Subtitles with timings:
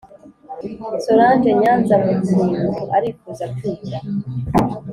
[1.03, 3.97] Solange Nyanza Mukingo Arifuza kwiga.